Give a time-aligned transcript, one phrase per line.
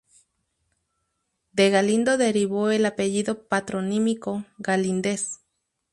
[1.51, 5.41] De Galindo derivó el apellido patronímico Galíndez.